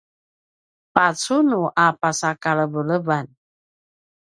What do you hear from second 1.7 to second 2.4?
a pasa